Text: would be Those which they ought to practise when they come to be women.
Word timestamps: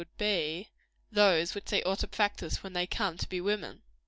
would 0.01 0.17
be 0.17 0.71
Those 1.11 1.53
which 1.53 1.65
they 1.65 1.83
ought 1.83 1.99
to 1.99 2.07
practise 2.07 2.63
when 2.63 2.73
they 2.73 2.87
come 2.87 3.17
to 3.19 3.29
be 3.29 3.39
women. 3.39 3.83